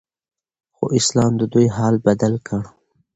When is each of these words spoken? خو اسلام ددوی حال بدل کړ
خو 0.75 0.85
اسلام 0.99 1.31
ددوی 1.39 1.67
حال 1.75 1.95
بدل 2.07 2.33
کړ 2.47 2.61